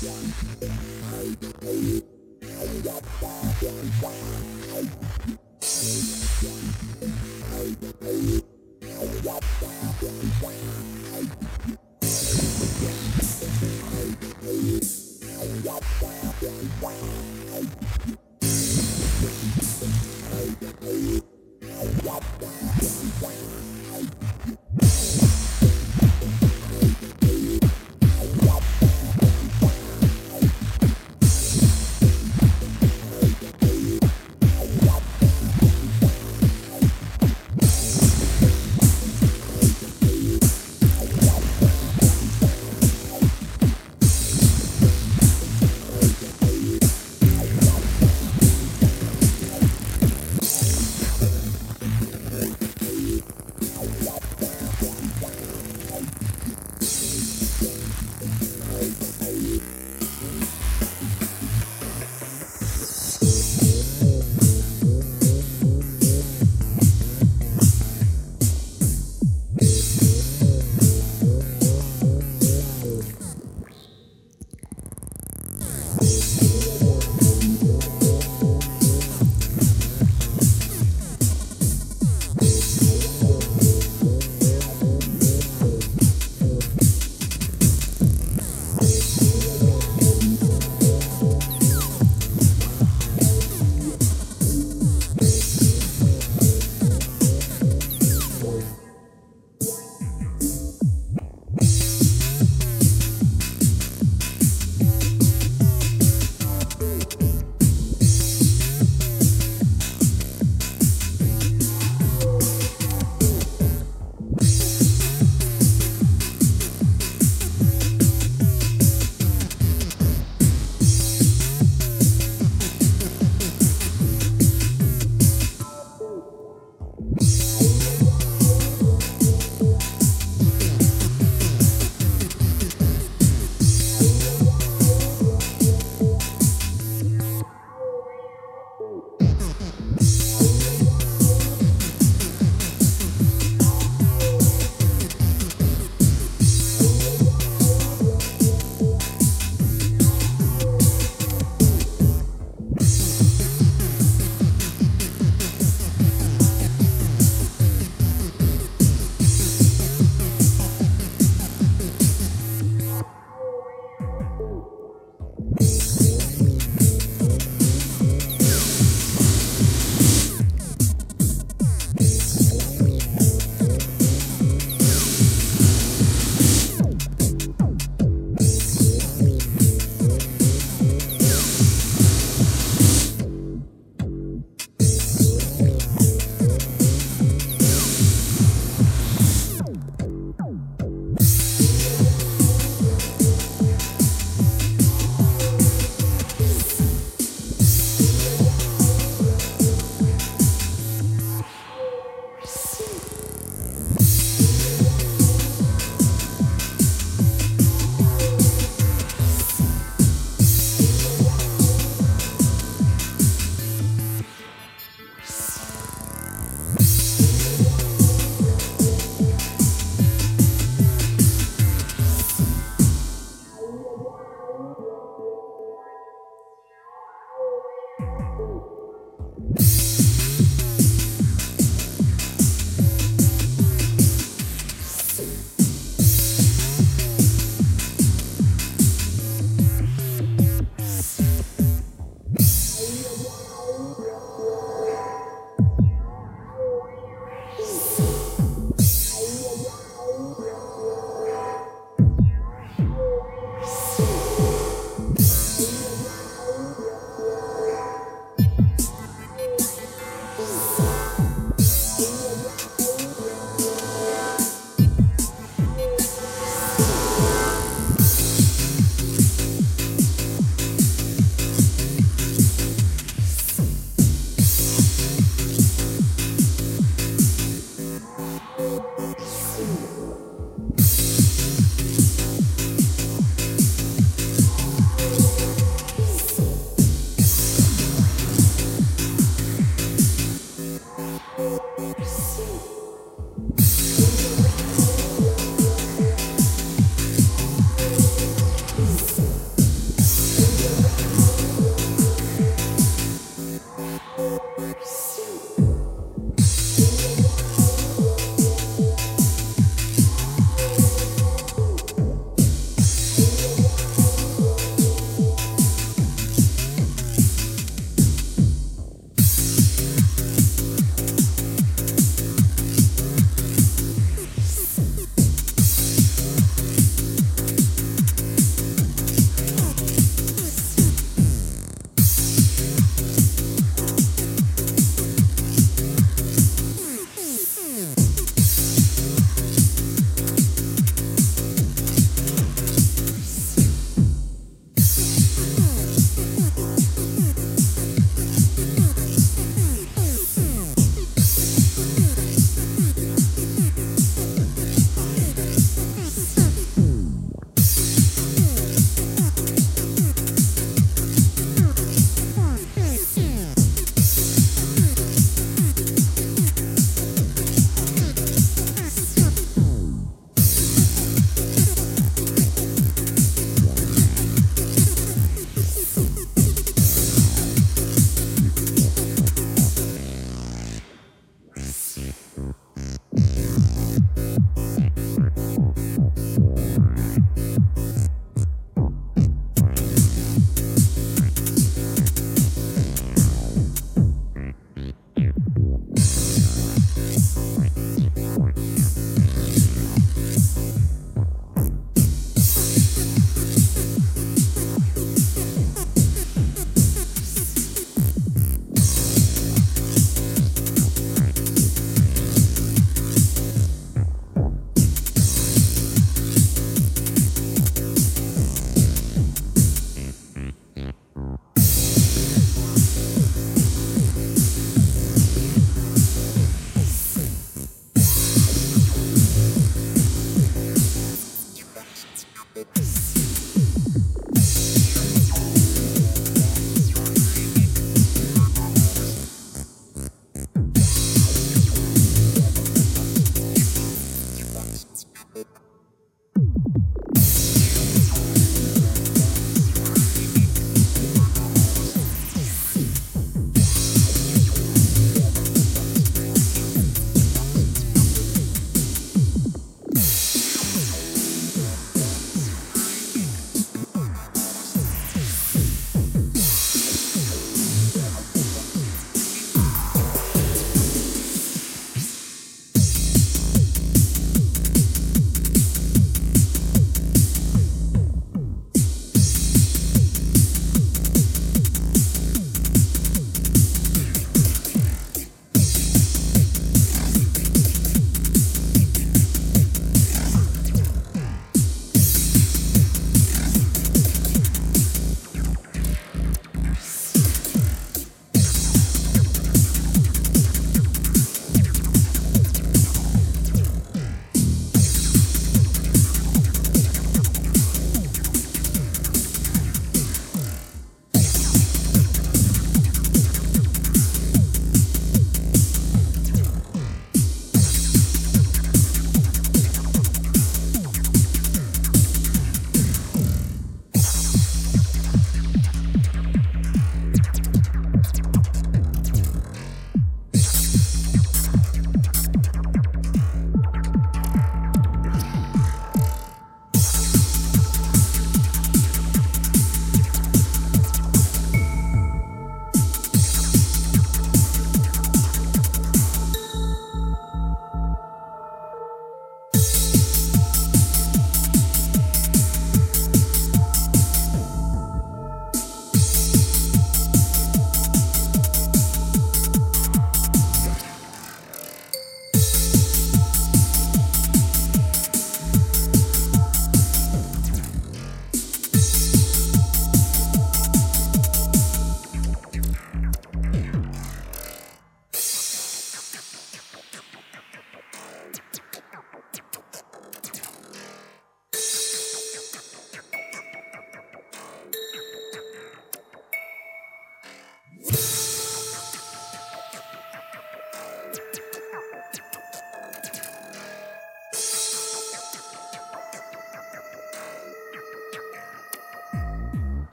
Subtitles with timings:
[0.00, 0.38] Wow.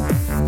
[0.00, 0.40] Wow.